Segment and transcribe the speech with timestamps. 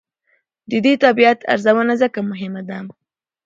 [0.69, 2.77] د دې طبیعت ارزونه ځکه مهمه ده.